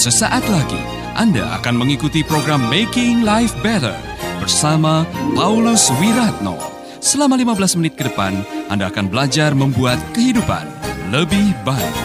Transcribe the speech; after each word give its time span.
Sesaat 0.00 0.40
lagi 0.48 0.80
Anda 1.12 1.60
akan 1.60 1.84
mengikuti 1.84 2.24
program 2.24 2.72
Making 2.72 3.20
Life 3.20 3.52
Better 3.60 3.92
bersama 4.40 5.04
Paulus 5.36 5.92
Wiratno. 6.00 6.56
Selama 7.04 7.36
15 7.36 7.76
menit 7.76 8.00
ke 8.00 8.08
depan, 8.08 8.32
Anda 8.72 8.88
akan 8.88 9.12
belajar 9.12 9.52
membuat 9.52 10.00
kehidupan 10.16 10.64
lebih 11.12 11.52
baik. 11.68 11.96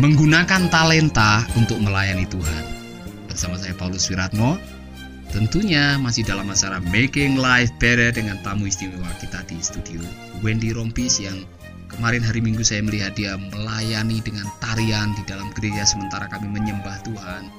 Menggunakan 0.00 0.72
talenta 0.72 1.44
untuk 1.60 1.76
melayani 1.84 2.24
Tuhan. 2.24 2.64
Bersama 3.28 3.60
saya 3.60 3.76
Paulus 3.76 4.08
Wiratno, 4.08 4.56
tentunya 5.28 6.00
masih 6.00 6.24
dalam 6.24 6.48
acara 6.48 6.80
Making 6.88 7.36
Life 7.36 7.76
Better 7.76 8.16
dengan 8.16 8.40
tamu 8.40 8.64
istimewa 8.64 9.12
kita 9.20 9.44
di 9.44 9.60
studio, 9.60 10.00
Wendy 10.40 10.72
Rompis 10.72 11.20
yang 11.20 11.36
Kemarin 11.92 12.24
hari 12.24 12.40
Minggu 12.40 12.64
saya 12.64 12.80
melihat 12.80 13.12
dia 13.12 13.36
melayani 13.36 14.24
dengan 14.24 14.48
tarian 14.64 15.12
di 15.12 15.22
dalam 15.28 15.52
gereja 15.52 15.84
sementara 15.84 16.24
kami 16.32 16.48
menyembah 16.48 17.04
Tuhan. 17.04 17.52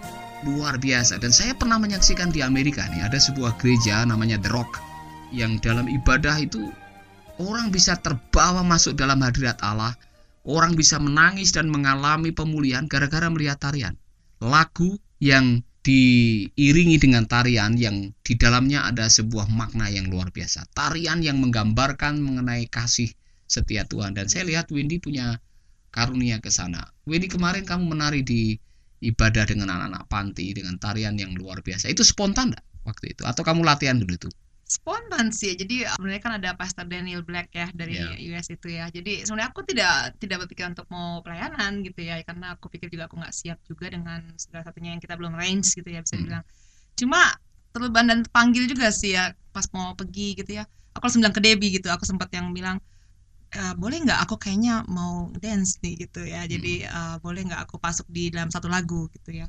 Luar 0.43 0.81
biasa 0.81 1.21
dan 1.21 1.29
saya 1.29 1.53
pernah 1.53 1.77
menyaksikan 1.77 2.33
di 2.33 2.41
Amerika 2.41 2.83
nih 2.89 3.05
ada 3.05 3.21
sebuah 3.21 3.55
gereja 3.61 4.03
namanya 4.03 4.41
The 4.41 4.51
Rock 4.51 4.81
yang 5.31 5.61
dalam 5.61 5.85
ibadah 5.85 6.35
itu 6.41 6.73
orang 7.37 7.69
bisa 7.69 7.95
terbawa 8.01 8.65
masuk 8.65 8.97
dalam 8.97 9.21
hadirat 9.21 9.61
Allah. 9.61 9.93
Orang 10.43 10.75
bisa 10.75 10.99
menangis 10.99 11.55
dan 11.55 11.71
mengalami 11.71 12.35
pemulihan 12.35 12.83
gara-gara 12.91 13.31
melihat 13.31 13.63
tarian. 13.63 13.95
Lagu 14.43 14.99
yang 15.23 15.63
diiringi 15.87 16.99
dengan 16.99 17.23
tarian 17.23 17.79
yang 17.79 18.11
di 18.27 18.33
dalamnya 18.35 18.83
ada 18.83 19.07
sebuah 19.07 19.47
makna 19.47 19.87
yang 19.87 20.11
luar 20.11 20.35
biasa. 20.35 20.67
Tarian 20.75 21.23
yang 21.23 21.39
menggambarkan 21.39 22.19
mengenai 22.19 22.67
kasih 22.67 23.15
setia 23.53 23.85
Tuhan 23.85 24.17
dan 24.17 24.25
saya 24.25 24.49
lihat 24.49 24.73
Windy 24.73 24.97
punya 24.97 25.37
karunia 25.93 26.41
ke 26.41 26.49
sana. 26.49 26.89
Windy 27.05 27.29
kemarin 27.29 27.61
kamu 27.69 27.93
menari 27.93 28.25
di 28.25 28.57
ibadah 29.03 29.45
dengan 29.45 29.69
anak-anak 29.69 30.09
panti 30.09 30.55
dengan 30.57 30.79
tarian 30.81 31.13
yang 31.19 31.37
luar 31.37 31.61
biasa. 31.61 31.91
Itu 31.91 32.01
spontan 32.01 32.55
gak 32.57 32.65
waktu 32.87 33.13
itu 33.13 33.23
atau 33.27 33.45
kamu 33.45 33.61
latihan 33.61 34.01
dulu 34.01 34.17
itu? 34.17 34.29
Spontan 34.63 35.29
sih. 35.29 35.53
Jadi 35.53 35.85
sebenarnya 35.85 36.21
kan 36.23 36.33
ada 36.41 36.49
Pastor 36.57 36.89
Daniel 36.89 37.21
Black 37.21 37.53
ya 37.53 37.69
dari 37.75 37.99
yeah. 37.99 38.33
US 38.33 38.49
itu 38.49 38.73
ya. 38.73 38.89
Jadi 38.89 39.21
sebenarnya 39.27 39.53
aku 39.53 39.61
tidak 39.69 40.17
tidak 40.17 40.47
berpikir 40.47 40.65
untuk 40.65 40.89
mau 40.89 41.21
pelayanan 41.21 41.85
gitu 41.85 42.01
ya 42.01 42.17
karena 42.25 42.57
aku 42.57 42.73
pikir 42.73 42.89
juga 42.89 43.05
aku 43.05 43.21
nggak 43.21 43.35
siap 43.35 43.61
juga 43.69 43.93
dengan 43.93 44.23
segala 44.39 44.65
satunya 44.65 44.97
yang 44.97 45.01
kita 45.03 45.13
belum 45.13 45.37
range 45.37 45.77
gitu 45.77 45.89
ya 45.93 46.01
bisa 46.01 46.17
hmm. 46.17 46.25
bilang. 46.25 46.43
Cuma 46.97 47.21
terleban 47.75 48.05
dan 48.09 48.19
panggil 48.33 48.65
juga 48.65 48.89
sih 48.89 49.13
ya 49.13 49.35
pas 49.53 49.67
mau 49.75 49.93
pergi 49.93 50.41
gitu 50.41 50.57
ya. 50.57 50.65
Aku 50.97 51.05
langsung 51.05 51.21
bilang 51.21 51.35
ke 51.35 51.43
Debbie 51.43 51.71
gitu. 51.77 51.91
Aku 51.93 52.07
sempat 52.07 52.31
yang 52.33 52.49
bilang 52.55 52.81
uh, 53.55 53.73
boleh 53.77 53.97
nggak 54.03 54.19
aku 54.25 54.35
kayaknya 54.41 54.83
mau 54.89 55.29
dance 55.37 55.79
nih 55.81 56.07
gitu 56.07 56.25
ya. 56.25 56.45
Jadi 56.45 56.85
uh, 56.85 57.17
boleh 57.21 57.45
nggak 57.47 57.69
aku 57.69 57.77
masuk 57.79 58.07
di 58.09 58.33
dalam 58.33 58.49
satu 58.49 58.67
lagu 58.67 59.07
gitu 59.13 59.33
ya. 59.33 59.47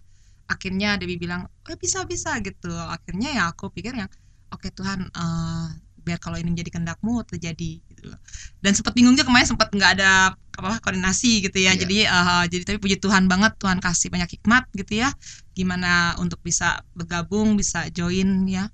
Akhirnya 0.49 1.01
Debbie 1.01 1.17
bilang 1.21 1.49
oh 1.49 1.77
bisa 1.81 2.05
bisa 2.05 2.37
gitu. 2.45 2.71
Akhirnya 2.71 3.33
ya 3.33 3.43
aku 3.51 3.73
pikir 3.73 3.97
yang 3.97 4.11
oke 4.53 4.61
okay, 4.61 4.71
Tuhan 4.73 5.09
uh, 5.11 5.69
biar 6.05 6.21
kalau 6.21 6.37
ini 6.37 6.53
menjadi 6.53 6.77
kehendakmu 6.77 7.25
terjadi 7.25 7.81
gitu 7.81 8.13
dan 8.61 8.77
sempat 8.77 8.93
bingung 8.93 9.17
juga 9.17 9.25
kemarin 9.25 9.49
sempat 9.49 9.73
nggak 9.73 9.93
ada 9.97 10.37
apa 10.37 10.77
koordinasi 10.85 11.49
gitu 11.49 11.59
ya. 11.65 11.73
Yeah. 11.73 11.75
jadi 11.81 11.99
uh, 12.13 12.45
jadi 12.47 12.63
tapi 12.69 12.79
puji 12.79 12.97
Tuhan 13.01 13.25
banget 13.25 13.57
Tuhan 13.57 13.81
kasih 13.81 14.13
banyak 14.13 14.39
hikmat 14.39 14.69
gitu 14.77 15.01
ya. 15.01 15.11
Gimana 15.57 16.15
untuk 16.21 16.45
bisa 16.45 16.85
bergabung 16.93 17.57
bisa 17.57 17.89
join 17.89 18.45
ya 18.45 18.69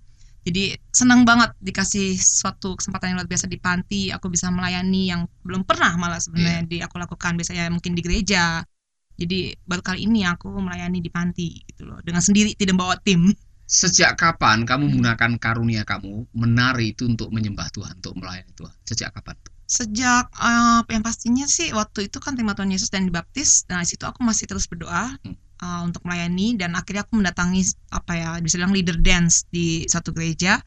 jadi 0.50 0.74
senang 0.90 1.22
banget 1.22 1.54
dikasih 1.62 2.18
suatu 2.18 2.74
kesempatan 2.74 3.14
yang 3.14 3.16
luar 3.22 3.30
biasa 3.30 3.46
di 3.46 3.54
panti 3.54 4.10
aku 4.10 4.26
bisa 4.26 4.50
melayani 4.50 5.06
yang 5.06 5.30
belum 5.46 5.62
pernah 5.62 5.94
malah 5.94 6.18
sebenarnya 6.18 6.66
yeah. 6.66 6.70
di 6.70 6.76
aku 6.82 6.98
lakukan. 6.98 7.38
Biasanya 7.38 7.70
mungkin 7.70 7.94
di 7.94 8.02
gereja. 8.02 8.66
Jadi 9.14 9.54
baru 9.62 9.78
kali 9.78 10.10
ini 10.10 10.26
aku 10.26 10.50
melayani 10.50 10.98
di 10.98 11.06
panti 11.06 11.62
gitu 11.70 11.86
loh. 11.86 12.02
Dengan 12.02 12.18
sendiri 12.18 12.58
tidak 12.58 12.82
bawa 12.82 12.98
tim. 12.98 13.30
Sejak 13.70 14.18
kapan 14.18 14.66
kamu 14.66 14.82
hmm. 14.82 14.90
menggunakan 14.90 15.32
karunia 15.38 15.86
kamu 15.86 16.26
menari 16.34 16.98
itu 16.98 17.06
untuk 17.06 17.30
menyembah 17.30 17.70
Tuhan 17.70 18.02
untuk 18.02 18.18
melayani 18.18 18.50
Tuhan? 18.58 18.74
Sejak 18.82 19.14
kapan 19.14 19.38
sejak 19.70 20.26
uh, 20.34 20.82
yang 20.90 21.06
pastinya 21.06 21.46
sih 21.46 21.70
waktu 21.70 22.10
itu 22.10 22.18
kan 22.18 22.34
terima 22.34 22.58
Tuhan 22.58 22.74
Yesus 22.74 22.90
dan 22.90 23.06
dibaptis. 23.06 23.70
Nah 23.70 23.86
situ 23.86 24.02
aku 24.02 24.18
masih 24.26 24.50
terus 24.50 24.66
berdoa. 24.66 25.14
Hmm 25.22 25.38
uh, 25.60 25.80
untuk 25.86 26.02
melayani 26.08 26.56
dan 26.56 26.74
akhirnya 26.74 27.04
aku 27.04 27.20
mendatangi 27.20 27.62
apa 27.92 28.12
ya 28.16 28.28
bisa 28.40 28.56
bilang 28.58 28.74
leader 28.74 28.96
dance 28.98 29.44
di 29.52 29.84
satu 29.86 30.10
gereja. 30.10 30.58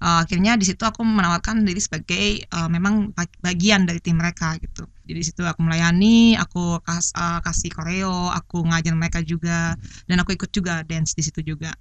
Uh, 0.00 0.24
akhirnya 0.24 0.56
di 0.56 0.64
situ 0.66 0.80
aku 0.82 1.04
menawarkan 1.04 1.62
diri 1.64 1.80
sebagai 1.80 2.44
uh, 2.56 2.68
memang 2.68 3.12
bagian 3.44 3.84
dari 3.84 4.00
tim 4.00 4.18
mereka 4.18 4.56
gitu. 4.58 4.88
Jadi 5.06 5.20
situ 5.20 5.42
aku 5.44 5.60
melayani 5.62 6.34
aku 6.40 6.80
kas, 6.82 7.12
uh, 7.14 7.38
kasih 7.44 7.70
koreo 7.72 8.30
aku 8.32 8.64
ngajar 8.64 8.94
mereka 8.96 9.20
juga 9.20 9.76
dan 10.08 10.16
aku 10.22 10.34
ikut 10.34 10.50
juga 10.50 10.82
dance 10.86 11.12
di 11.14 11.22
situ 11.22 11.44
juga. 11.44 11.76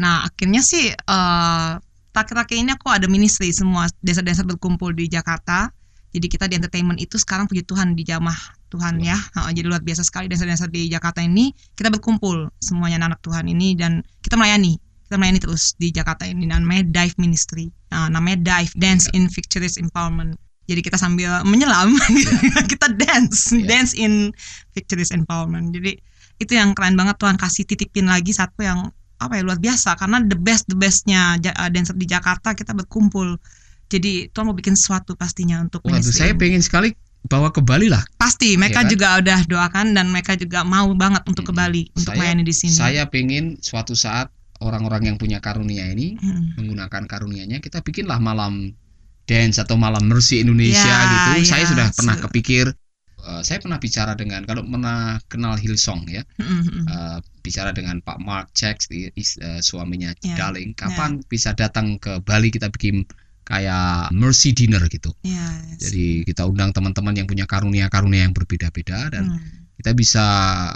Nah 0.00 0.24
akhirnya 0.24 0.64
sih 0.64 0.90
uh, 0.90 1.72
terakhir-terakhir 2.12 2.56
ini 2.58 2.70
aku 2.74 2.88
ada 2.90 3.06
ministry 3.06 3.52
semua 3.52 3.86
desa-desa 4.02 4.42
berkumpul 4.42 4.96
di 4.96 5.06
Jakarta. 5.06 5.70
Jadi 6.08 6.26
kita 6.26 6.48
di 6.48 6.56
entertainment 6.56 6.96
itu 6.96 7.20
sekarang 7.20 7.44
puji 7.44 7.68
Tuhan 7.68 7.92
di 7.92 8.00
jamah 8.00 8.57
Tuhan 8.68 9.00
ya. 9.00 9.16
Nah, 9.36 9.50
jadi 9.50 9.66
luar 9.66 9.82
biasa 9.82 10.04
sekali 10.04 10.28
desa-desa 10.28 10.68
di 10.68 10.88
Jakarta 10.92 11.24
ini 11.24 11.52
kita 11.74 11.88
berkumpul 11.88 12.52
semuanya 12.60 13.02
anak, 13.04 13.18
-anak 13.18 13.20
Tuhan 13.24 13.44
ini 13.48 13.74
dan 13.74 14.04
kita 14.20 14.36
melayani. 14.36 14.76
Kita 15.08 15.16
melayani 15.16 15.40
terus 15.40 15.72
di 15.80 15.88
Jakarta 15.88 16.28
ini 16.28 16.44
namanya 16.44 16.84
Dive 16.84 17.16
Ministry. 17.16 17.72
Nah, 17.88 18.12
namanya 18.12 18.38
Dive 18.44 18.72
Dance 18.76 19.08
in 19.16 19.26
Victorious 19.32 19.80
Empowerment. 19.80 20.36
Jadi 20.68 20.84
kita 20.84 21.00
sambil 21.00 21.32
menyelam 21.48 21.96
yeah. 21.96 22.64
kita 22.76 22.92
dance, 22.92 23.56
yeah. 23.56 23.64
dance 23.64 23.96
in 23.96 24.36
Victorious 24.76 25.08
Empowerment. 25.16 25.72
Jadi 25.72 25.96
itu 26.38 26.52
yang 26.52 26.76
keren 26.76 26.94
banget 26.94 27.16
Tuhan 27.16 27.40
kasih 27.40 27.64
titipin 27.64 28.06
lagi 28.06 28.36
satu 28.36 28.60
yang 28.62 28.92
apa 29.18 29.34
ya 29.34 29.42
luar 29.42 29.58
biasa 29.58 29.98
karena 29.98 30.22
the 30.22 30.38
best 30.38 30.70
the 30.70 30.78
bestnya 30.78 31.34
dancer 31.74 31.98
di 31.98 32.06
Jakarta 32.06 32.54
kita 32.54 32.70
berkumpul 32.70 33.34
jadi 33.90 34.30
Tuhan 34.30 34.46
mau 34.46 34.54
bikin 34.54 34.78
sesuatu 34.78 35.18
pastinya 35.18 35.58
untuk 35.58 35.82
Waduh, 35.82 35.98
saya 36.06 36.38
pengen 36.38 36.62
sekali 36.62 36.94
bawa 37.26 37.50
ke 37.50 37.60
Bali 37.64 37.90
lah. 37.90 38.00
Pasti, 38.16 38.54
mereka 38.54 38.82
ya 38.82 38.86
kan? 38.86 38.92
juga 38.92 39.06
udah 39.18 39.40
doakan 39.50 39.86
dan 39.96 40.06
mereka 40.12 40.38
juga 40.38 40.62
mau 40.62 40.88
banget 40.94 41.26
untuk 41.26 41.50
ke 41.50 41.52
Bali 41.52 41.88
hmm. 41.88 41.98
untuk 41.98 42.12
melayani 42.14 42.44
di 42.46 42.54
sini. 42.54 42.76
Saya 42.76 43.10
pengen 43.10 43.58
suatu 43.58 43.98
saat 43.98 44.30
orang-orang 44.62 45.14
yang 45.14 45.16
punya 45.18 45.38
karunia 45.38 45.86
ini 45.90 46.18
hmm. 46.18 46.58
menggunakan 46.58 47.06
karunianya 47.06 47.58
kita 47.62 47.82
bikinlah 47.82 48.18
malam 48.18 48.74
dance 49.28 49.60
atau 49.60 49.76
malam 49.76 50.08
mercy 50.08 50.40
Indonesia 50.40 50.88
ya, 50.88 51.04
gitu. 51.04 51.28
Ya, 51.44 51.46
saya 51.46 51.64
sudah 51.68 51.86
pernah 51.92 52.16
kepikir 52.16 52.72
uh, 53.28 53.42
saya 53.44 53.60
pernah 53.60 53.76
bicara 53.76 54.16
dengan 54.16 54.42
kalau 54.48 54.64
pernah 54.64 55.20
kenal 55.28 55.54
Hillsong 55.60 56.08
ya 56.08 56.24
mm-hmm. 56.40 56.82
uh, 56.88 57.18
bicara 57.44 57.76
dengan 57.76 58.00
Pak 58.00 58.18
Mark 58.24 58.48
Checks 58.56 58.88
uh, 58.88 59.60
suaminya 59.60 60.16
yeah. 60.24 60.34
Darling 60.34 60.72
kapan 60.72 61.20
yeah. 61.20 61.26
bisa 61.28 61.52
datang 61.52 62.00
ke 62.00 62.24
Bali 62.24 62.48
kita 62.48 62.72
bikin 62.72 63.04
kayak 63.48 64.12
mercy 64.12 64.52
dinner 64.52 64.84
gitu. 64.92 65.08
Yes. 65.24 65.88
Jadi 65.88 66.28
kita 66.28 66.44
undang 66.44 66.76
teman-teman 66.76 67.16
yang 67.16 67.24
punya 67.24 67.48
karunia-karunia 67.48 68.28
yang 68.28 68.36
berbeda-beda 68.36 69.08
dan 69.08 69.32
hmm. 69.32 69.72
kita 69.80 69.96
bisa 69.96 70.24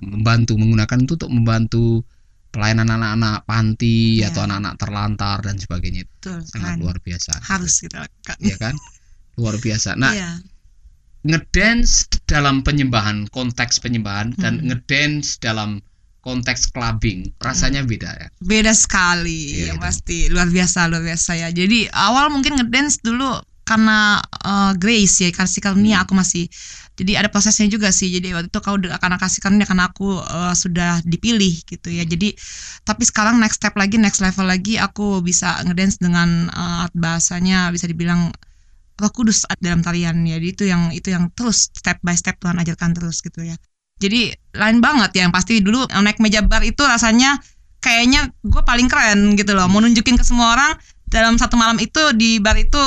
membantu 0.01 0.57
menggunakan 0.57 1.05
itu 1.05 1.21
untuk 1.21 1.31
membantu 1.31 2.01
pelayanan 2.49 2.89
anak-anak 2.89 3.45
panti 3.45 4.25
yeah. 4.25 4.33
atau 4.33 4.49
anak-anak 4.49 4.75
terlantar 4.81 5.37
dan 5.45 5.57
sebagainya. 5.61 6.09
Betul, 6.09 6.41
Sangat 6.49 6.73
kan. 6.77 6.81
luar 6.81 6.97
biasa. 7.01 7.33
Harus 7.45 7.75
kita 7.85 7.97
lakukan. 8.09 8.37
Iya 8.41 8.57
kan? 8.57 8.75
Luar 9.37 9.57
biasa. 9.61 9.91
Nah, 10.01 10.13
yeah. 10.17 10.37
ngedance 11.29 12.09
dalam 12.25 12.65
penyembahan, 12.65 13.29
konteks 13.29 13.85
penyembahan 13.85 14.33
hmm. 14.33 14.41
dan 14.41 14.55
ngedance 14.65 15.37
dalam 15.41 15.85
konteks 16.23 16.71
clubbing. 16.71 17.35
Rasanya 17.43 17.83
hmm. 17.83 17.91
beda 17.91 18.11
ya. 18.15 18.29
Beda 18.41 18.73
sekali 18.73 19.67
ya, 19.69 19.75
pasti. 19.77 20.31
Luar 20.31 20.49
biasa 20.49 20.89
luar 20.89 21.03
biasa 21.03 21.37
ya. 21.37 21.49
Jadi 21.51 21.91
awal 21.91 22.31
mungkin 22.31 22.57
ngedance 22.57 23.03
dulu 23.03 23.43
karena 23.63 24.19
uh, 24.43 24.75
grace 24.75 25.23
ya 25.23 25.31
kasih 25.35 25.61
karunia 25.61 26.01
hmm. 26.01 26.05
aku 26.07 26.13
masih. 26.15 26.47
Jadi 26.93 27.19
ada 27.19 27.27
prosesnya 27.27 27.67
juga 27.67 27.91
sih. 27.91 28.15
Jadi 28.15 28.31
waktu 28.31 28.49
itu 28.49 28.61
kau 28.63 28.79
akan 28.79 29.19
kasih 29.19 29.41
karunia 29.43 29.67
karena 29.67 29.91
aku 29.91 30.23
uh, 30.23 30.55
sudah 30.55 31.03
dipilih 31.03 31.67
gitu 31.67 31.91
ya. 31.91 32.07
Jadi 32.07 32.39
tapi 32.87 33.03
sekarang 33.03 33.43
next 33.43 33.59
step 33.59 33.75
lagi 33.75 33.99
next 33.99 34.23
level 34.23 34.47
lagi 34.47 34.79
aku 34.79 35.21
bisa 35.27 35.59
ngedance 35.67 35.99
dengan 35.99 36.49
uh, 36.55 36.87
bahasanya 36.95 37.75
bisa 37.75 37.91
dibilang 37.91 38.31
Roh 39.01 39.11
Kudus 39.11 39.43
dalam 39.59 39.83
tarian 39.83 40.23
ya. 40.23 40.39
Jadi 40.39 40.49
itu 40.55 40.65
yang 40.71 40.95
itu 40.95 41.11
yang 41.11 41.35
terus 41.35 41.67
step 41.75 41.99
by 42.07 42.15
step 42.15 42.39
Tuhan 42.39 42.63
ajarkan 42.63 42.95
terus 42.95 43.19
gitu 43.19 43.43
ya 43.43 43.59
jadi 44.03 44.35
lain 44.59 44.83
banget 44.83 45.15
ya. 45.15 45.21
Yang 45.31 45.35
pasti 45.39 45.55
dulu 45.63 45.87
naik 45.87 46.19
meja 46.19 46.43
bar 46.43 46.67
itu 46.67 46.83
rasanya 46.83 47.39
kayaknya 47.79 48.31
gue 48.43 48.63
paling 48.67 48.91
keren 48.91 49.39
gitu 49.39 49.55
loh. 49.55 49.71
Mau 49.71 49.79
nunjukin 49.79 50.19
ke 50.19 50.25
semua 50.27 50.59
orang 50.59 50.73
dalam 51.07 51.39
satu 51.39 51.55
malam 51.55 51.79
itu 51.79 52.01
di 52.19 52.43
bar 52.43 52.59
itu 52.59 52.81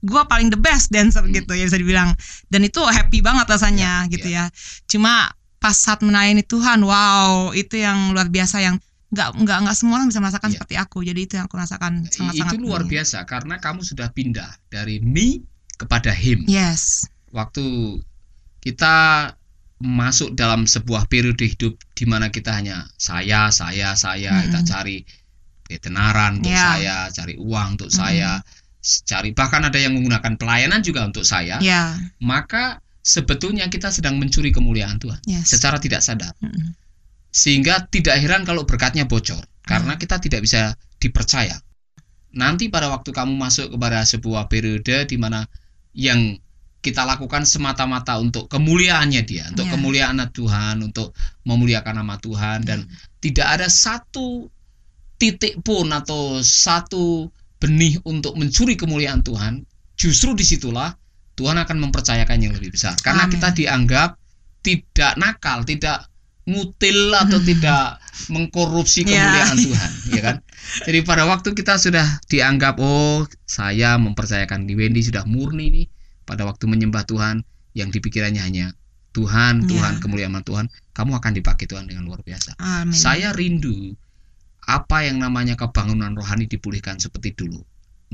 gue 0.00 0.22
paling 0.24 0.48
the 0.48 0.56
best 0.56 0.88
dancer 0.88 1.20
hmm. 1.20 1.34
gitu 1.34 1.52
ya 1.58 1.66
bisa 1.66 1.78
dibilang. 1.78 2.14
Dan 2.46 2.62
itu 2.64 2.78
happy 2.80 3.20
banget 3.20 3.50
rasanya 3.50 4.06
yeah, 4.06 4.12
gitu 4.12 4.28
yeah. 4.30 4.46
ya. 4.48 4.86
Cuma 4.86 5.34
pas 5.60 5.76
saat 5.76 6.00
melayani 6.00 6.40
Tuhan 6.46 6.80
wow 6.80 7.52
itu 7.52 7.82
yang 7.82 8.16
luar 8.16 8.32
biasa 8.32 8.64
yang 8.64 8.80
nggak 9.10 9.42
nggak 9.42 9.58
nggak 9.66 9.76
semua 9.76 10.00
orang 10.00 10.08
bisa 10.08 10.22
merasakan 10.22 10.48
yeah. 10.48 10.56
seperti 10.56 10.74
aku. 10.78 10.98
Jadi 11.02 11.20
itu 11.26 11.32
yang 11.36 11.50
aku 11.50 11.56
rasakan 11.58 12.06
sangat 12.08 12.34
sangat 12.38 12.54
itu 12.56 12.64
luar 12.64 12.86
biasa 12.86 13.26
karena 13.26 13.58
kamu 13.58 13.82
sudah 13.82 14.08
pindah 14.14 14.50
dari 14.70 15.02
me 15.02 15.42
kepada 15.76 16.14
him. 16.14 16.44
Yes. 16.44 17.08
Waktu 17.32 17.98
kita 18.60 18.96
masuk 19.80 20.36
dalam 20.36 20.68
sebuah 20.68 21.08
periode 21.08 21.40
hidup 21.48 21.72
di 21.96 22.04
mana 22.04 22.28
kita 22.28 22.52
hanya 22.52 22.84
saya, 23.00 23.48
saya, 23.48 23.96
saya, 23.96 24.32
Mm-mm. 24.36 24.44
kita 24.52 24.60
cari 24.68 24.96
ketenaran 25.64 26.44
untuk 26.44 26.52
Ya. 26.52 26.76
saya, 26.76 26.96
cari 27.08 27.34
uang 27.40 27.80
untuk 27.80 27.88
Mm-mm. 27.88 28.00
saya, 28.04 28.30
cari 29.08 29.32
bahkan 29.32 29.64
ada 29.64 29.80
yang 29.80 29.96
menggunakan 29.96 30.36
pelayanan 30.36 30.84
juga 30.84 31.04
untuk 31.08 31.24
saya, 31.24 31.56
Ya, 31.64 31.96
maka 32.20 32.84
sebetulnya 33.00 33.72
kita 33.72 33.88
sedang 33.88 34.20
mencuri 34.20 34.52
kemuliaan 34.52 35.00
Tuhan 35.00 35.20
yes. 35.24 35.48
secara 35.48 35.80
tidak 35.80 36.04
sadar. 36.04 36.36
Mm-mm. 36.44 36.76
Sehingga 37.32 37.86
tidak 37.88 38.20
heran 38.20 38.42
kalau 38.44 38.66
berkatnya 38.66 39.06
bocor 39.06 39.40
karena 39.62 39.94
Hmm. 39.94 40.00
kita 40.02 40.18
tidak 40.18 40.42
bisa 40.42 40.74
dipercaya. 40.98 41.54
Nanti 42.34 42.66
pada 42.68 42.90
waktu 42.90 43.14
kamu 43.14 43.38
masuk 43.38 43.70
kepada 43.70 44.02
sebuah 44.02 44.50
periode 44.50 45.06
di 45.06 45.16
mana 45.16 45.46
yang 45.94 46.34
kita 46.80 47.04
lakukan 47.04 47.44
semata-mata 47.44 48.16
untuk 48.16 48.48
kemuliaannya 48.48 49.22
dia, 49.28 49.44
untuk 49.52 49.68
Ya. 49.68 49.72
kemuliaan 49.76 50.16
Tuhan, 50.32 50.80
untuk 50.80 51.12
memuliakan 51.44 52.00
nama 52.00 52.16
Tuhan 52.16 52.64
dan 52.64 52.88
tidak 53.20 53.60
ada 53.60 53.68
satu 53.68 54.48
titik 55.20 55.60
pun 55.60 55.92
atau 55.92 56.40
satu 56.40 57.28
benih 57.60 58.00
untuk 58.08 58.32
mencuri 58.40 58.72
kemuliaan 58.80 59.20
Tuhan, 59.20 59.60
justru 60.00 60.32
di 60.32 60.40
situlah 60.48 60.96
Tuhan 61.36 61.60
akan 61.60 61.76
mempercayakan 61.88 62.40
yang 62.40 62.56
lebih 62.56 62.72
besar. 62.72 62.96
Karena 63.04 63.28
Amin. 63.28 63.36
kita 63.36 63.52
dianggap 63.52 64.16
tidak 64.64 65.12
nakal, 65.20 65.64
tidak 65.68 66.08
ngutil 66.48 67.12
atau 67.12 67.36
tidak 67.48 68.00
mengkorupsi 68.32 69.04
Ya. 69.04 69.20
kemuliaan 69.28 69.56
Tuhan, 69.60 69.90
ya 70.16 70.20
kan? 70.24 70.36
Jadi 70.88 70.98
pada 71.04 71.28
waktu 71.28 71.52
kita 71.52 71.76
sudah 71.76 72.20
dianggap, 72.24 72.80
oh 72.80 73.28
saya 73.44 74.00
mempercayakan 74.00 74.64
di 74.64 74.72
Wendy 74.72 75.04
sudah 75.04 75.28
murni 75.28 75.68
nih, 75.68 75.86
pada 76.30 76.46
waktu 76.46 76.70
menyembah 76.70 77.02
Tuhan 77.10 77.42
yang 77.74 77.90
dipikirannya 77.90 78.38
hanya 78.38 78.70
Tuhan, 79.10 79.66
Tuhan, 79.66 79.98
Ya. 79.98 80.00
kemuliaan 80.00 80.38
Tuhan, 80.46 80.70
kamu 80.94 81.18
akan 81.18 81.32
dipakai 81.34 81.66
Tuhan 81.66 81.90
dengan 81.90 82.06
luar 82.06 82.22
biasa. 82.22 82.54
Amin. 82.62 82.94
Saya 82.94 83.34
rindu 83.34 83.98
apa 84.70 85.02
yang 85.02 85.18
namanya 85.18 85.58
kebangunan 85.58 86.14
rohani 86.14 86.46
dipulihkan 86.46 87.02
seperti 87.02 87.34
dulu. 87.34 87.58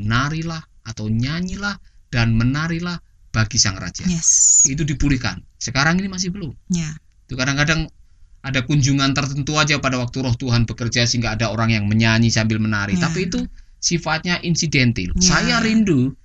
Narilah 0.00 0.64
atau 0.88 1.12
nyanyilah 1.12 1.76
dan 2.08 2.32
menarilah 2.32 2.96
bagi 3.28 3.60
Sang 3.60 3.76
Raja. 3.76 4.08
Yes. 4.08 4.64
Itu 4.64 4.88
dipulihkan. 4.88 5.44
Sekarang 5.60 6.00
ini 6.00 6.08
masih 6.08 6.32
belum. 6.32 6.56
Ya. 6.72 6.96
Itu 7.28 7.36
kadang-kadang 7.36 7.92
ada 8.40 8.64
kunjungan 8.64 9.12
tertentu 9.12 9.60
aja 9.60 9.76
pada 9.76 10.00
waktu 10.00 10.24
roh 10.24 10.32
Tuhan 10.32 10.64
bekerja 10.64 11.04
sehingga 11.04 11.36
ada 11.36 11.52
orang 11.52 11.76
yang 11.76 11.84
menyanyi 11.84 12.32
sambil 12.32 12.56
menari. 12.56 12.96
Ya. 12.96 13.12
Tapi 13.12 13.28
itu 13.28 13.44
sifatnya 13.76 14.40
insidental. 14.40 15.12
Ya. 15.20 15.20
Saya 15.20 15.60
rindu 15.60 16.16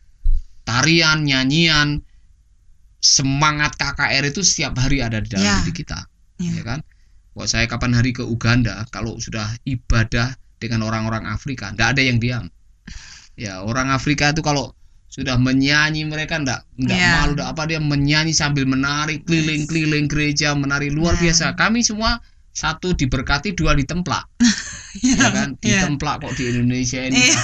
tarian, 0.63 1.23
nyanyian, 1.25 2.01
semangat 3.01 3.73
KKR 3.75 4.29
itu 4.29 4.45
setiap 4.45 4.77
hari 4.77 5.01
ada 5.01 5.17
di 5.21 5.29
dalam 5.33 5.45
Ya. 5.45 5.57
diri 5.65 5.73
kita 5.73 5.99
Ya. 6.37 6.51
ya 6.57 6.63
kan? 6.63 6.79
Wah 7.33 7.47
saya 7.47 7.65
kapan 7.65 7.95
hari 7.95 8.11
ke 8.11 8.21
Uganda 8.21 8.83
kalau 8.91 9.15
sudah 9.17 9.55
ibadah 9.63 10.35
dengan 10.61 10.85
orang-orang 10.85 11.25
Afrika, 11.25 11.71
tidak 11.73 11.97
ada 11.97 12.01
yang 12.03 12.21
diam. 12.21 12.45
Ya 13.33 13.63
orang 13.65 13.89
Afrika 13.89 14.29
itu 14.29 14.43
kalau 14.45 14.75
sudah 15.11 15.35
menyanyi 15.35 16.05
mereka 16.05 16.37
ndak 16.37 16.67
ndak 16.77 16.95
Ya. 16.95 17.19
malu 17.19 17.33
ndak 17.35 17.49
apa 17.55 17.63
dia 17.67 17.79
menyanyi 17.81 18.31
sambil 18.31 18.63
menari 18.67 19.23
keliling-keliling 19.25 20.05
gereja 20.07 20.53
menari 20.53 20.91
luar 20.91 21.17
Ya. 21.17 21.31
biasa. 21.31 21.55
Kami 21.57 21.81
semua 21.81 22.19
satu 22.51 22.91
diberkati 22.91 23.55
dua 23.55 23.71
ditemplak 23.73 24.27
ya 25.07 25.31
kan 25.31 25.55
Ya. 25.63 25.87
ditemplak 25.87 26.19
kok 26.19 26.35
di 26.35 26.51
Indonesia 26.51 26.99
ini 27.01 27.31
Iya. 27.31 27.39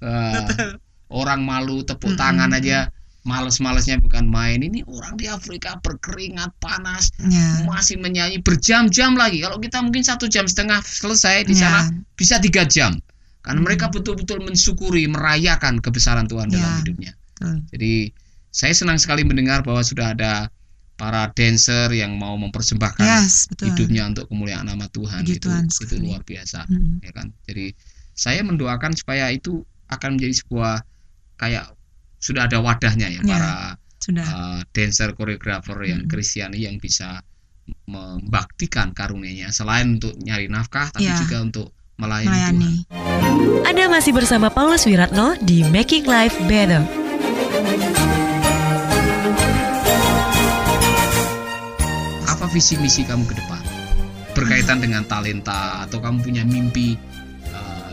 Wah, 0.00 0.46
orang 1.14 1.46
malu 1.46 1.86
tepuk 1.86 2.12
Mm-mm. 2.12 2.20
tangan 2.20 2.50
aja 2.50 2.90
males-malesnya 3.24 3.96
bukan 4.04 4.28
main 4.28 4.60
ini 4.60 4.84
orang 4.84 5.16
di 5.16 5.24
Afrika 5.24 5.80
berkeringat 5.80 6.52
panas 6.60 7.08
Ya. 7.24 7.64
masih 7.64 7.96
menyanyi 7.96 8.44
berjam-jam 8.44 9.16
lagi. 9.16 9.40
Kalau 9.40 9.56
kita 9.56 9.80
mungkin 9.80 10.04
satu 10.04 10.28
jam 10.28 10.44
setengah 10.44 10.84
selesai 10.84 11.48
di 11.48 11.56
Ya. 11.56 11.72
sana 11.72 11.80
bisa 12.20 12.36
tiga 12.36 12.68
jam. 12.68 13.00
Karena 13.40 13.60
Hmm. 13.60 13.68
mereka 13.68 13.88
betul-betul 13.88 14.44
mensyukuri, 14.44 15.08
merayakan 15.08 15.80
kebesaran 15.80 16.28
Tuhan 16.28 16.52
dalam 16.52 16.68
Ya. 16.68 16.78
hidupnya. 16.84 17.12
Betul. 17.16 17.56
Jadi 17.72 17.94
saya 18.52 18.72
senang 18.76 19.00
sekali 19.00 19.24
mendengar 19.24 19.64
bahwa 19.64 19.80
sudah 19.80 20.12
ada 20.12 20.52
para 20.94 21.26
dancer 21.32 21.90
yang 21.96 22.14
mau 22.14 22.36
mempersembahkan 22.36 23.02
Yes, 23.02 23.48
betul. 23.50 23.72
hidupnya 23.72 24.04
untuk 24.06 24.28
kemuliaan 24.28 24.68
nama 24.68 24.84
Tuhan. 24.92 25.24
Puji 25.24 25.40
itu 25.40 25.48
Tuhan 25.48 25.64
itu 25.66 25.96
luar 25.98 26.22
biasa, 26.22 26.68
Mm. 26.68 27.02
ya 27.02 27.12
kan. 27.12 27.26
Jadi 27.48 27.72
saya 28.14 28.40
mendoakan 28.46 28.92
supaya 28.94 29.32
itu 29.32 29.64
akan 29.90 30.16
menjadi 30.20 30.44
sebuah 30.44 30.84
kayak 31.36 31.70
sudah 32.18 32.48
ada 32.48 32.58
wadahnya 32.58 33.10
ya, 33.10 33.20
Ya. 33.20 33.28
para 33.28 33.52
Sudah. 34.00 34.26
uh, 34.26 34.60
dancer 34.72 35.12
koreografer 35.12 35.76
yang. 35.84 36.04
Kristiani 36.08 36.64
yang 36.64 36.76
bisa 36.78 37.20
membaktikan 37.88 38.92
karunia-Nya 38.92 39.48
selain 39.48 39.96
untuk 39.96 40.12
nyari 40.20 40.48
nafkah 40.48 40.92
tapi 40.92 41.08
Ya. 41.08 41.16
juga 41.16 41.40
untuk 41.40 41.66
melayani, 41.96 42.28
melayani. 42.28 42.72
Tuhan. 42.88 43.64
Anda 43.64 43.84
masih 43.88 44.12
bersama 44.12 44.52
Paulus 44.52 44.84
Wiratno 44.84 45.36
di 45.40 45.64
Making 45.64 46.04
Life 46.04 46.36
Better. 46.44 46.84
Apa 52.26 52.50
visi 52.50 52.74
misi 52.80 53.06
kamu 53.06 53.24
ke 53.24 53.34
depan? 53.38 53.62
Berkaitan 54.34 54.82
dengan 54.82 55.06
talenta 55.06 55.86
atau 55.86 56.02
kamu 56.02 56.18
punya 56.20 56.42
mimpi 56.42 56.98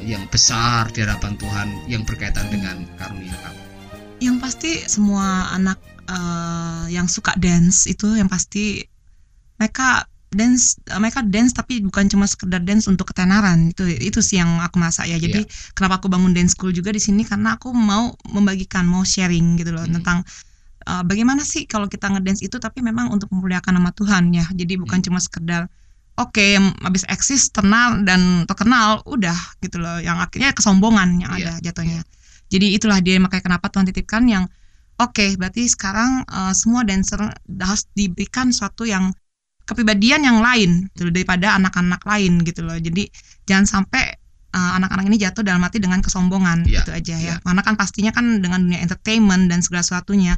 yang 0.04 0.26
besar 0.30 0.90
di 0.90 1.06
hadapan 1.06 1.38
Tuhan 1.38 1.68
yang 1.88 2.04
berkaitan 2.04 2.50
dengan 2.50 2.84
karunia 2.98 3.34
kamu. 3.42 3.60
Yang 4.22 4.38
pasti 4.42 4.72
semua 4.86 5.50
anak 5.54 5.78
eh, 6.06 6.86
yang 6.94 7.06
suka 7.10 7.34
dance 7.38 7.86
itu 7.86 8.18
yang 8.18 8.30
pasti 8.30 8.82
mereka 9.58 10.06
dance 10.32 10.78
eh, 10.90 11.00
mereka 11.02 11.22
dance 11.26 11.54
tapi 11.54 11.82
bukan 11.82 12.06
cuma 12.10 12.26
sekedar 12.26 12.62
dance 12.62 12.86
untuk 12.86 13.10
ketenaran 13.14 13.74
itu 13.74 13.84
itu 13.88 14.20
sih 14.22 14.38
yang 14.42 14.62
aku 14.62 14.78
merasa 14.80 15.04
ya 15.06 15.18
jadi 15.18 15.44
kenapa 15.74 16.02
aku 16.02 16.08
bangun 16.08 16.32
dance 16.32 16.54
school 16.56 16.72
juga 16.72 16.94
di 16.94 17.02
sini 17.02 17.26
karena 17.26 17.58
aku 17.58 17.74
mau 17.74 18.14
membagikan 18.30 18.86
mau 18.88 19.04
sharing 19.04 19.58
gitu 19.60 19.74
loh 19.74 19.86
Hmm. 19.86 20.02
tentang 20.02 20.18
eh, 20.88 21.04
bagaimana 21.06 21.42
sih 21.46 21.66
kalau 21.66 21.86
kita 21.90 22.10
ngedance 22.10 22.42
itu 22.42 22.58
tapi 22.58 22.82
memang 22.82 23.10
untuk 23.14 23.30
memuliakan 23.34 23.78
nama 23.82 23.92
Tuhan 23.94 24.34
ya 24.34 24.46
jadi 24.54 24.78
bukan 24.82 25.02
Hmm. 25.02 25.06
cuma 25.12 25.20
sekedar 25.22 25.66
oke 26.20 26.46
habis 26.84 27.04
eksis 27.08 27.50
terkenal 27.50 28.04
dan 28.04 28.44
terkenal 28.46 29.00
udah 29.06 29.36
gitu 29.62 29.80
loh. 29.80 29.98
Yang 30.00 30.18
akhirnya 30.28 30.52
kesombongan 30.52 31.10
yang 31.22 31.32
Iya, 31.36 31.56
ada 31.60 31.64
jatuhnya. 31.64 32.02
jadi 32.52 32.68
itulah 32.76 33.00
dia 33.00 33.16
makanya 33.16 33.48
kenapa 33.48 33.72
Tuhan 33.72 33.88
titipkan 33.88 34.28
yang 34.28 34.44
oke 35.00 35.26
berarti 35.40 35.66
sekarang 35.72 36.28
eh, 36.28 36.54
semua 36.54 36.84
dancer 36.84 37.20
harus 37.48 37.84
diberikan 37.96 38.52
suatu 38.52 38.84
yang 38.84 39.10
kepribadian 39.66 40.26
yang 40.28 40.44
lain 40.44 40.90
gitu 40.92 41.08
loh, 41.08 41.14
daripada 41.16 41.56
anak-anak 41.56 42.02
lain 42.04 42.44
gitu 42.44 42.66
loh. 42.66 42.76
Jadi 42.76 43.08
jangan 43.48 43.66
sampai 43.66 44.04
eh, 44.52 44.72
anak-anak 44.78 45.06
ini 45.08 45.18
jatuh 45.18 45.48
dalam 45.48 45.64
arti 45.64 45.80
dengan 45.80 46.04
kesombongan 46.04 46.68
Iya, 46.68 46.84
itu 46.84 46.92
aja 46.92 47.16
ya. 47.16 47.24
iya. 47.24 47.34
karena 47.40 47.62
kan 47.64 47.80
pastinya 47.80 48.12
kan 48.12 48.44
dengan 48.44 48.68
dunia 48.68 48.84
entertainment 48.84 49.48
dan 49.48 49.64
segala 49.64 49.82
sesuatunya 49.82 50.36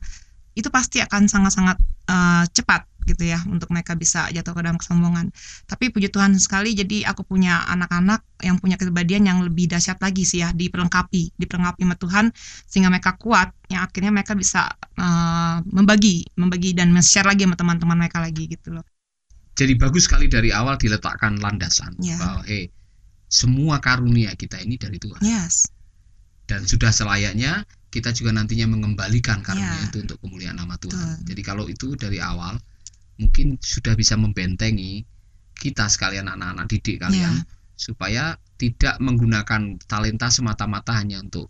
itu 0.54 0.70
pasti 0.70 1.02
akan 1.02 1.26
sangat-sangat 1.26 1.82
eh, 2.14 2.44
cepat 2.54 2.86
gitu 3.06 3.24
ya 3.28 3.40
untuk 3.48 3.70
mereka 3.70 3.94
bisa 3.94 4.28
jatuh 4.30 4.54
ke 4.56 4.62
dalam 4.64 4.80
kesombongan. 4.80 5.30
Tapi 5.68 5.92
puji 5.92 6.10
Tuhan 6.10 6.36
sekali 6.40 6.74
jadi 6.74 7.08
aku 7.08 7.24
punya 7.24 7.64
anak-anak 7.68 8.24
yang 8.42 8.60
punya 8.60 8.76
kepribadian 8.76 9.24
yang 9.28 9.40
lebih 9.44 9.72
dahsyat 9.72 10.00
lagi 10.00 10.24
sih 10.24 10.42
ya 10.44 10.52
diperlengkapi, 10.52 11.36
diperlengkapi 11.40 11.82
sama 11.84 11.96
Tuhan 12.00 12.26
sehingga 12.68 12.90
mereka 12.92 13.16
kuat 13.16 13.52
yang 13.72 13.84
akhirnya 13.86 14.12
mereka 14.12 14.34
bisa 14.34 14.68
eh, 14.98 15.58
membagi, 15.70 16.28
membagi 16.36 16.72
dan 16.76 16.92
men-share 16.92 17.28
lagi 17.28 17.44
sama 17.44 17.56
teman-teman 17.56 17.98
mereka 18.00 18.20
lagi 18.20 18.48
gitu 18.48 18.76
loh. 18.76 18.86
Jadi 19.54 19.78
bagus 19.78 20.10
sekali 20.10 20.26
dari 20.26 20.50
awal 20.50 20.82
diletakkan 20.82 21.38
landasan 21.38 21.94
Ya. 22.02 22.18
bahwa 22.18 22.42
hey, 22.50 22.74
semua 23.30 23.78
karunia 23.78 24.34
kita 24.34 24.58
ini 24.62 24.82
dari 24.82 24.98
Tuhan 24.98 25.22
Yes. 25.22 25.70
dan 26.50 26.66
sudah 26.66 26.90
selayaknya 26.90 27.62
kita 27.94 28.10
juga 28.10 28.34
nantinya 28.34 28.66
mengembalikan 28.74 29.46
karunia 29.46 29.78
Ya. 29.78 29.86
itu 29.90 30.02
untuk 30.02 30.18
kemuliaan 30.26 30.58
nama 30.58 30.74
Tuhan. 30.82 31.22
Betul. 31.22 31.26
Jadi 31.30 31.42
kalau 31.46 31.66
itu 31.70 31.94
dari 31.94 32.18
awal 32.18 32.58
mungkin 33.22 33.58
sudah 33.62 33.94
bisa 33.94 34.18
membentengi 34.18 35.06
kita 35.54 35.86
sekalian 35.88 36.28
anak-anak 36.28 36.66
didik 36.70 37.02
kalian 37.02 37.42
Ya. 37.42 37.48
supaya 37.78 38.24
tidak 38.58 38.98
menggunakan 39.02 39.78
talenta 39.86 40.30
semata-mata 40.30 40.98
hanya 40.98 41.20
untuk 41.22 41.50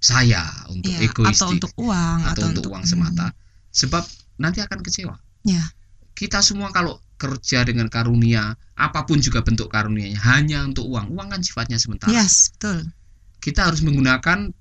saya, 0.00 0.44
untuk 0.68 0.92
Iya, 0.92 1.08
egoistik 1.08 1.40
atau 1.40 1.48
untuk 1.56 1.72
uang 1.80 2.18
atau 2.28 2.46
untuk 2.52 2.64
uang 2.68 2.84
semata. 2.84 3.32
Sebab 3.72 4.04
nanti 4.36 4.60
akan 4.60 4.84
kecewa. 4.84 5.16
Ya. 5.48 5.64
Kita 6.12 6.44
semua 6.44 6.70
kalau 6.70 7.00
kerja 7.16 7.64
dengan 7.64 7.88
karunia, 7.88 8.54
apa 8.76 9.08
pun 9.08 9.18
juga 9.24 9.40
bentuk 9.40 9.72
karunianya, 9.72 10.20
hanya 10.28 10.62
untuk 10.68 10.84
uang. 10.86 11.08
Uang 11.14 11.32
kan 11.32 11.40
sifatnya 11.40 11.80
sementara. 11.80 12.12
Yes, 12.12 12.52
betul. 12.54 12.92
Kita 13.40 13.64
harus 13.72 13.80
menggunakan 13.80 14.52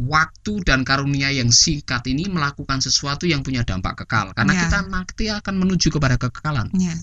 waktu 0.00 0.64
dan 0.64 0.82
karunia 0.82 1.28
yang 1.28 1.52
singkat 1.52 2.02
ini 2.08 2.26
melakukan 2.30 2.80
sesuatu 2.80 3.28
yang 3.28 3.44
punya 3.44 3.62
dampak 3.62 4.04
kekal. 4.04 4.32
Karena 4.32 4.56
Ya. 4.56 4.60
kita 4.66 4.78
nanti 4.88 5.24
akan 5.28 5.54
menuju 5.60 5.88
kepada 5.92 6.16
kekekalan. 6.16 6.72
Ya. 6.76 6.96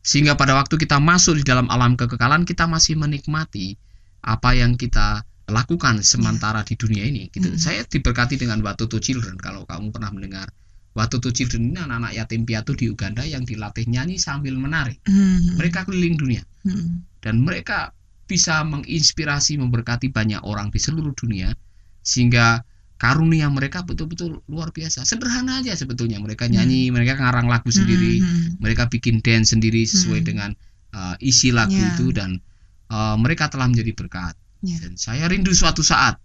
Sehingga 0.00 0.34
pada 0.34 0.56
waktu 0.56 0.80
kita 0.80 0.96
masuk 0.96 1.36
di 1.40 1.44
dalam 1.44 1.68
alam 1.68 1.94
kekekalan, 1.94 2.48
kita 2.48 2.64
masih 2.64 2.96
menikmati 2.96 3.76
apa 4.24 4.56
yang 4.56 4.80
kita 4.80 5.24
lakukan 5.50 6.00
sementara 6.00 6.64
di 6.64 6.78
dunia 6.78 7.04
ini. 7.04 7.28
Gitu. 7.28 7.52
Mm. 7.52 7.58
Saya 7.60 7.84
diberkati 7.84 8.40
dengan 8.40 8.64
What 8.64 8.80
to 8.80 8.96
Children. 9.00 9.36
Kalau 9.36 9.68
kamu 9.68 9.92
pernah 9.92 10.08
mendengar 10.14 10.48
Waktu 10.90 11.22
to 11.22 11.30
Children 11.30 11.70
ini 11.70 11.78
anak-anak 11.78 12.12
yatim 12.18 12.42
piatu 12.42 12.74
di 12.74 12.90
Uganda 12.90 13.22
yang 13.22 13.46
dilatih 13.46 13.86
nyanyi 13.86 14.18
sambil 14.18 14.58
menari. 14.58 14.98
Hmm. 15.06 15.54
Mereka 15.54 15.86
keliling 15.86 16.18
dunia 16.18 16.42
Hmm. 16.66 17.06
dan 17.22 17.40
mereka 17.40 17.94
bisa 18.26 18.60
menginspirasi 18.66 19.56
memberkati 19.56 20.10
banyak 20.10 20.42
orang 20.42 20.68
di 20.74 20.82
seluruh 20.82 21.14
dunia 21.14 21.54
sehingga 22.00 22.64
karunia 22.96 23.48
mereka 23.48 23.80
betul-betul 23.80 24.44
luar 24.44 24.70
biasa. 24.70 25.08
Sederhana 25.08 25.64
aja 25.64 25.72
sebetulnya 25.72 26.20
mereka 26.20 26.44
nyanyi, 26.46 26.92
mereka 26.92 27.16
ngarang 27.16 27.48
lagu 27.48 27.72
sendiri, 27.72 28.20
Hmm. 28.20 28.60
mereka 28.60 28.86
bikin 28.86 29.24
dance 29.24 29.56
sendiri 29.56 29.84
sesuai 29.84 30.20
Hmm. 30.20 30.28
dengan 30.28 30.50
uh, 30.90 31.14
isi 31.22 31.48
lagu 31.48 31.72
Ya. 31.72 31.94
itu 31.94 32.10
dan 32.12 32.42
uh, 32.90 33.14
mereka 33.16 33.46
telah 33.48 33.70
menjadi 33.70 33.94
berkat. 33.94 34.34
Ya. 34.60 34.76
Dan 34.84 34.98
saya 34.98 35.24
rindu 35.30 35.54
suatu 35.54 35.80
saat 35.80 36.20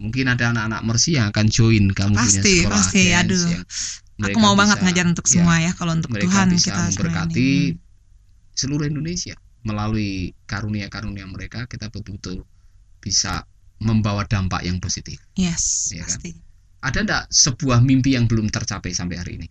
mungkin 0.00 0.26
ada 0.26 0.50
anak-anak 0.50 0.80
Mercy 0.82 1.14
yang 1.14 1.28
akan 1.28 1.46
join 1.46 1.90
kamu 1.90 2.14
punya 2.14 2.22
Pasti, 2.40 2.54
sekolah 2.62 2.74
pasti. 2.80 3.02
dance 3.04 3.20
Aduh. 3.20 3.44
yang 3.52 3.64
Aku 3.64 4.20
mereka 4.22 4.38
mau 4.40 4.54
banget 4.54 4.76
bisa- 4.78 4.84
ngajar 4.86 5.04
untuk 5.10 5.26
ya, 5.26 5.32
semua 5.34 5.54
ya. 5.58 5.70
Kalau 5.74 5.92
untuk 5.92 6.10
mereka 6.10 6.26
Tuhan 6.30 6.46
bisa 6.48 6.64
kita 6.64 6.80
memberkati 6.86 7.50
seluruh 8.54 8.86
Indonesia 8.86 9.34
melalui 9.60 10.10
karunia-karunia 10.46 11.26
mereka 11.26 11.66
kita 11.66 11.90
betul-betul 11.90 12.46
bisa 13.00 13.42
membawa 13.78 14.22
dampak 14.24 14.62
yang 14.62 14.78
positif. 14.78 15.18
Yes, 15.34 15.90
Iya 15.90 16.02
kan? 16.02 16.08
pasti. 16.08 16.30
Ada 16.80 16.98
enggak 17.00 17.22
sebuah 17.28 17.80
mimpi 17.80 18.12
yang 18.12 18.24
belum 18.24 18.46
tercapai 18.46 18.92
sampai 18.92 19.16
hari 19.16 19.32
ini? 19.38 19.48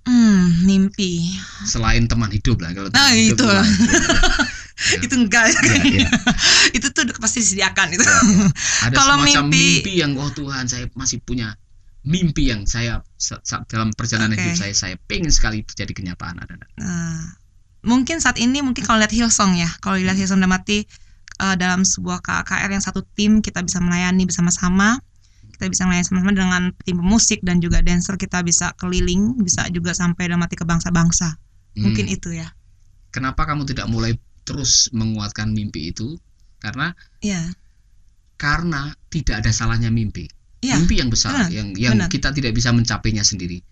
Hmm, 0.00 0.64
mimpi. 0.64 1.36
Selain 1.62 2.08
teman 2.08 2.28
hidup 2.28 2.56
lah 2.58 2.72
kalau 2.72 2.88
Nah, 2.88 3.12
teman 3.12 3.20
hidup 3.20 3.36
itu. 3.36 3.46
lain. 3.46 3.68
Ya. 4.80 4.96
Itu 4.96 5.12
enggak 5.12 5.44
ya. 5.44 5.60
Ya, 5.60 6.08
ya. 6.08 6.10
itu 6.80 6.88
tuh 6.88 7.04
udah 7.04 7.12
pasti 7.20 7.44
disediakan 7.44 7.92
itu. 7.92 8.00
Ya, 8.00 8.08
ya. 8.08 8.48
Ada 8.88 8.94
Kalau 8.96 9.14
semacam 9.20 9.44
mimpi- 9.44 9.76
mimpi 9.76 9.92
yang 10.00 10.16
oh 10.16 10.32
Tuhan 10.32 10.64
saya 10.66 10.88
masih 10.96 11.20
punya 11.20 11.52
mimpi 12.00 12.48
yang 12.48 12.64
saya 12.64 13.04
sa- 13.12 13.44
sa- 13.44 13.60
dalam 13.68 13.92
perjalanan 13.92 14.32
Oke. 14.32 14.40
hidup 14.40 14.56
saya 14.56 14.72
saya 14.72 14.96
pengen 15.04 15.28
sekali 15.28 15.60
jadi 15.68 15.92
kenyataan 15.92 16.40
ada? 16.40 16.56
Nah, 16.80 17.28
mungkin 17.84 18.24
saat 18.24 18.40
ini 18.40 18.64
mungkin 18.64 18.80
kalau 18.80 18.96
lihat 18.96 19.12
Hillsong 19.12 19.60
ya, 19.60 19.68
kalau 19.84 20.00
lihat 20.00 20.16
Hillsong 20.16 20.40
dalam 20.40 20.56
arti 20.56 20.88
eh, 21.40 21.56
dalam 21.56 21.82
sebuah 21.82 22.20
KKR 22.20 22.70
yang 22.70 22.84
satu 22.84 23.00
tim 23.16 23.40
kita 23.40 23.64
bisa 23.64 23.80
melayani 23.80 24.28
bersama-sama, 24.28 25.00
kita 25.56 25.66
bisa 25.66 25.88
melayani 25.88 26.06
sama-sama 26.06 26.32
dengan 26.36 26.62
tim 26.84 27.00
pemusik 27.00 27.40
dan 27.40 27.58
juga 27.58 27.80
dancer 27.80 28.14
kita 28.14 28.44
bisa 28.44 28.76
keliling, 28.76 29.40
bisa 29.40 29.64
juga 29.72 29.96
sampai 29.96 30.28
dalam 30.28 30.44
arti 30.44 30.54
ke 30.54 30.68
bangsa-bangsa. 30.68 31.40
Mungkin 31.74 32.06
Hmm. 32.06 32.16
itu 32.16 32.28
ya. 32.36 32.52
Kenapa 33.10 33.48
kamu 33.48 33.64
tidak 33.64 33.88
mulai 33.88 34.14
terus 34.44 34.92
menguatkan 34.92 35.50
mimpi 35.50 35.90
itu? 35.90 36.20
Karena 36.60 36.92
Iya. 37.24 37.56
karena 38.36 38.92
tidak 39.08 39.44
ada 39.44 39.50
salahnya 39.50 39.88
mimpi. 39.88 40.28
Iya. 40.60 40.76
mimpi 40.76 41.00
yang 41.00 41.08
besar 41.08 41.32
benar, 41.32 41.48
yang 41.48 41.68
yang 41.72 41.96
benar. 41.96 42.12
kita 42.12 42.36
tidak 42.36 42.52
bisa 42.52 42.68
mencapainya 42.68 43.24
sendiri 43.24 43.64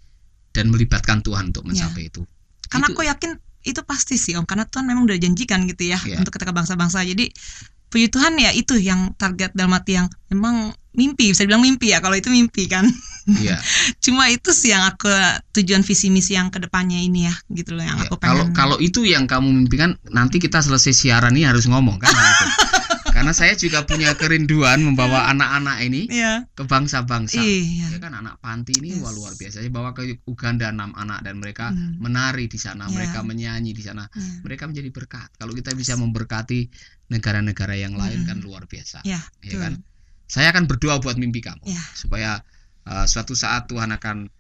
dan 0.57 0.73
melibatkan 0.73 1.21
Tuhan 1.21 1.53
untuk 1.53 1.69
mencapai 1.69 2.09
itu. 2.09 2.25
Karena 2.65 2.89
Itu- 2.89 2.97
aku 2.97 3.03
yakin 3.05 3.31
itu 3.63 3.81
pasti 3.83 4.15
sih 4.15 4.35
Om, 4.35 4.45
karena 4.45 4.65
Tuhan 4.65 4.85
memang 4.85 5.05
udah 5.05 5.17
janjikan 5.17 5.67
gitu 5.67 5.89
ya 5.89 5.99
Iya. 6.01 6.19
untuk 6.19 6.31
kita 6.31 6.45
ke 6.45 6.53
bangsa-bangsa. 6.53 7.03
Jadi 7.03 7.29
puji 7.89 8.07
Tuhan 8.09 8.37
ya 8.37 8.53
itu 8.53 8.77
yang 8.77 9.13
target 9.15 9.53
dalam 9.53 9.73
arti 9.73 9.97
yang 9.97 10.07
memang 10.29 10.71
mimpi, 10.93 11.31
bisa 11.31 11.43
dibilang 11.43 11.63
mimpi 11.63 11.91
ya 11.91 11.99
kalau 11.99 12.15
itu 12.15 12.29
mimpi 12.29 12.67
kan. 12.67 12.85
Iya. 13.29 13.57
Cuma 14.05 14.29
itu 14.29 14.51
sih 14.51 14.71
yang 14.71 14.85
aku 14.85 15.09
tujuan 15.53 15.81
visi 15.81 16.09
misi 16.09 16.33
yang 16.33 16.49
ke 16.49 16.59
depannya 16.59 16.97
ini 16.97 17.25
ya 17.25 17.35
gitu 17.49 17.73
loh 17.73 17.83
yang 17.83 17.97
Ya, 17.97 18.07
aku 18.07 18.17
Kalau 18.19 18.45
pengen. 18.45 18.55
kalau 18.55 18.77
itu 18.79 19.03
yang 19.03 19.25
kamu 19.25 19.49
mimpikan 19.55 19.95
nanti 20.07 20.37
kita 20.37 20.59
selesai 20.59 20.93
siaran 20.93 21.33
ini 21.33 21.45
harus 21.45 21.65
ngomong 21.65 21.97
kan 21.97 22.11
gitu. 22.11 22.45
Karena 23.19 23.35
saya 23.35 23.59
juga 23.59 23.83
punya 23.83 24.15
kerinduan 24.15 24.79
membawa 24.79 25.27
anak-anak 25.35 25.83
ini 25.83 26.07
Iya. 26.07 26.47
ke 26.55 26.63
bangsa-bangsa. 26.63 27.43
Ya 27.43 27.91
Iya. 27.91 27.99
kan 27.99 28.15
anak 28.15 28.39
panti 28.39 28.79
ini 28.79 28.95
wah 29.03 29.11
Yes. 29.11 29.19
luar 29.19 29.33
biasa. 29.35 29.57
Saya 29.59 29.71
bawa 29.75 29.91
ke 29.91 30.23
Uganda 30.23 30.71
enam 30.71 30.95
anak 30.95 31.27
dan 31.27 31.43
mereka 31.43 31.75
Hmm. 31.75 31.99
menari 31.99 32.47
di 32.47 32.55
sana, 32.63 32.87
Ya. 32.87 32.95
mereka 32.95 33.27
menyanyi 33.27 33.75
di 33.75 33.83
sana. 33.83 34.07
Iya. 34.15 34.47
Mereka 34.47 34.71
menjadi 34.71 34.89
berkat. 34.95 35.35
Kalau 35.35 35.51
kita 35.51 35.75
bisa 35.75 35.99
memberkati 35.99 36.71
negara-negara 37.11 37.75
yang 37.75 37.99
lain 37.99 38.23
Hmm. 38.23 38.29
kan 38.31 38.39
luar 38.39 38.71
biasa. 38.71 39.03
Ya, 39.03 39.19
Ya 39.43 39.51
betul. 39.51 39.61
kan? 39.67 39.73
Saya 40.31 40.55
akan 40.55 40.71
berdoa 40.71 41.03
buat 41.03 41.19
mimpi 41.19 41.43
kamu 41.43 41.67
Ya. 41.67 41.83
supaya 41.99 42.39
uh, 42.87 43.05
suatu 43.05 43.35
saat 43.35 43.67
Tuhan 43.69 43.93
akan 43.93 44.31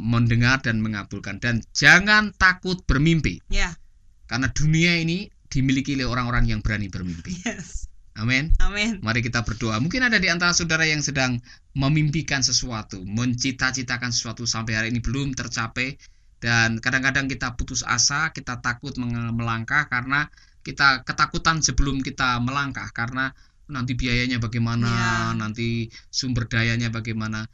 mendengar 0.00 0.62
dan 0.64 0.80
mengabulkan 0.80 1.36
dan 1.42 1.60
jangan 1.70 2.32
takut 2.34 2.80
bermimpi 2.88 3.44
Ya. 3.46 3.76
karena 4.24 4.48
dunia 4.50 4.96
ini 4.98 5.28
dimiliki 5.52 5.94
oleh 5.94 6.08
orang-orang 6.08 6.48
yang 6.48 6.60
berani 6.64 6.88
bermimpi. 6.88 7.30
Yes. 7.44 7.86
Amin. 8.14 8.54
Amin. 8.62 9.02
Mari 9.02 9.26
kita 9.26 9.42
berdoa. 9.42 9.82
Mungkin 9.82 10.06
ada 10.06 10.22
di 10.22 10.30
antara 10.30 10.54
saudara 10.54 10.86
yang 10.86 11.02
sedang 11.02 11.42
memimpikan 11.74 12.46
sesuatu, 12.46 13.02
mencita-citakan 13.02 14.14
sesuatu 14.14 14.46
sampai 14.46 14.78
hari 14.78 14.88
ini 14.94 15.02
belum 15.02 15.34
tercapai 15.34 15.98
dan 16.38 16.78
kadang-kadang 16.78 17.26
kita 17.26 17.58
putus 17.58 17.82
asa, 17.82 18.30
kita 18.30 18.62
takut 18.62 18.94
melangkah 19.02 19.90
karena 19.90 20.30
kita 20.62 21.02
ketakutan 21.02 21.58
sebelum 21.58 22.00
kita 22.06 22.38
melangkah 22.38 22.86
karena 22.94 23.34
nanti 23.66 23.96
biayanya 23.98 24.38
bagaimana, 24.38 24.86
Ya. 24.86 25.14
nanti 25.34 25.90
sumber 26.12 26.46
dayanya 26.46 26.94
bagaimana. 26.94 27.48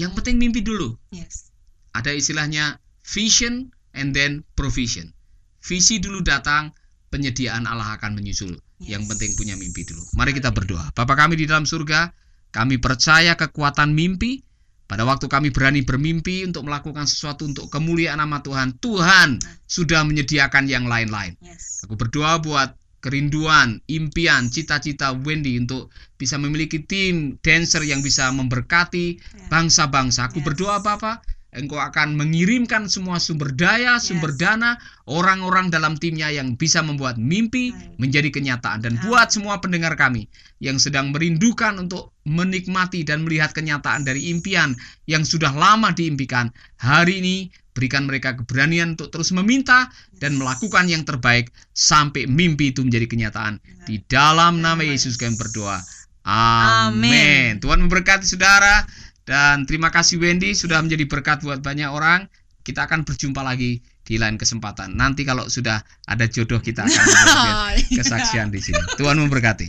Yang 0.00 0.22
penting 0.22 0.36
mimpi 0.40 0.64
dulu. 0.64 0.96
Yes. 1.12 1.52
Ada 1.92 2.16
istilahnya 2.16 2.80
vision 3.04 3.74
and 3.92 4.16
then 4.16 4.44
provision. 4.56 5.12
Visi 5.60 5.98
dulu 5.98 6.22
datang, 6.22 6.70
penyediaan 7.10 7.66
Allah 7.66 7.98
akan 7.98 8.14
menyusul. 8.14 8.54
Yang 8.82 9.08
penting 9.08 9.30
punya 9.40 9.54
mimpi 9.56 9.88
dulu. 9.88 10.04
Mari 10.12 10.36
kita 10.36 10.52
berdoa. 10.52 10.92
Bapa 10.92 11.16
kami 11.16 11.40
di 11.40 11.48
dalam 11.48 11.64
surga, 11.64 12.12
kami 12.52 12.76
percaya 12.76 13.32
kekuatan 13.32 13.96
mimpi. 13.96 14.44
Pada 14.86 15.02
waktu 15.02 15.26
kami 15.26 15.50
berani 15.50 15.82
bermimpi 15.82 16.46
untuk 16.46 16.62
melakukan 16.62 17.10
sesuatu 17.10 17.42
untuk 17.42 17.66
kemuliaan 17.66 18.22
nama 18.22 18.38
Tuhan, 18.38 18.78
Tuhan 18.78 19.42
sudah 19.66 20.06
menyediakan 20.06 20.70
yang 20.70 20.86
lain-lain. 20.86 21.34
Yes. 21.42 21.82
Aku 21.82 21.98
berdoa 21.98 22.38
buat 22.38 22.78
kerinduan, 23.02 23.82
impian, 23.90 24.46
cita-cita 24.46 25.10
Wendy 25.10 25.58
untuk 25.58 25.90
bisa 26.14 26.38
memiliki 26.38 26.86
tim 26.86 27.34
dancer 27.42 27.82
yang 27.82 27.98
bisa 27.98 28.30
memberkati 28.30 29.18
Ya. 29.18 29.46
bangsa-bangsa. 29.50 30.30
Aku 30.30 30.38
Yes. 30.38 30.46
berdoa 30.54 30.78
Bapak, 30.78 31.26
Engkau 31.56 31.80
akan 31.80 32.20
mengirimkan 32.20 32.84
semua 32.84 33.16
sumber 33.16 33.48
daya, 33.56 33.96
sumber 33.96 34.36
Yes. 34.36 34.40
dana, 34.44 34.70
orang-orang 35.08 35.72
dalam 35.72 35.96
timnya 35.96 36.28
yang 36.28 36.52
bisa 36.54 36.84
membuat 36.84 37.16
mimpi 37.16 37.72
menjadi 37.96 38.28
kenyataan. 38.28 38.84
Dan 38.84 39.00
buat 39.00 39.32
semua 39.32 39.56
pendengar 39.64 39.96
kami 39.96 40.28
yang 40.60 40.76
sedang 40.76 41.16
merindukan 41.16 41.80
untuk 41.80 42.12
menikmati 42.28 43.08
dan 43.08 43.24
melihat 43.24 43.56
kenyataan 43.56 44.04
dari 44.04 44.28
impian 44.28 44.76
yang 45.08 45.24
sudah 45.24 45.50
lama 45.56 45.96
diimpikan, 45.96 46.52
hari 46.76 47.24
ini 47.24 47.36
berikan 47.72 48.04
mereka 48.08 48.36
keberanian 48.36 48.96
untuk 48.96 49.12
terus 49.12 49.32
meminta 49.32 49.88
dan 50.20 50.36
melakukan 50.36 50.88
yang 50.88 51.04
terbaik 51.04 51.52
sampai 51.72 52.24
mimpi 52.28 52.72
itu 52.72 52.84
menjadi 52.84 53.08
kenyataan. 53.08 53.60
Di 53.84 54.00
dalam 54.08 54.60
nama 54.60 54.80
Yesus 54.80 55.16
kami 55.16 55.36
berdoa. 55.40 55.80
Amin. 56.26 57.06
Amin. 57.06 57.50
Tuhan 57.62 57.86
memberkati 57.86 58.26
saudara 58.26 58.82
dan 59.26 59.66
terima 59.66 59.90
kasih 59.90 60.22
Wendy 60.22 60.54
sudah 60.54 60.78
menjadi 60.78 61.04
berkat 61.10 61.42
buat 61.42 61.58
banyak 61.58 61.90
orang. 61.90 62.30
Kita 62.62 62.86
akan 62.86 63.02
berjumpa 63.02 63.42
lagi 63.42 63.82
di 64.06 64.14
lain 64.18 64.38
kesempatan. 64.38 64.94
Nanti 64.94 65.26
kalau 65.26 65.50
sudah 65.50 65.82
ada 66.06 66.30
jodoh 66.30 66.62
kita 66.62 66.86
akan 66.86 67.04
memberikan 67.10 67.54
kesaksian 67.90 68.48
di 68.54 68.62
sini. 68.62 68.82
Tuhan 68.94 69.18
memberkati. 69.18 69.68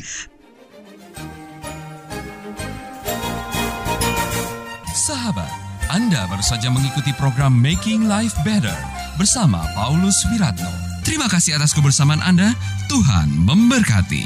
Sahabat, 4.94 5.50
Anda 5.94 6.26
baru 6.30 6.46
saja 6.46 6.70
mengikuti 6.70 7.14
program 7.18 7.54
Making 7.58 8.06
Life 8.10 8.38
Better 8.46 8.76
bersama 9.18 9.66
Paulus 9.74 10.18
Wiratno. 10.30 10.70
Terima 11.02 11.30
kasih 11.30 11.58
atas 11.58 11.74
kebersamaan 11.74 12.22
Anda. 12.22 12.54
Tuhan 12.92 13.32
memberkati. 13.46 14.26